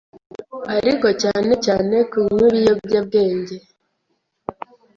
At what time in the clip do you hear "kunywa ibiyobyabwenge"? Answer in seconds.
2.11-3.55